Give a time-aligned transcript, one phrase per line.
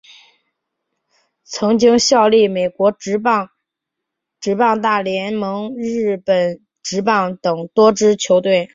[1.43, 3.51] 曾经效力美国职棒
[4.81, 8.67] 大联盟日本职棒等多支球队。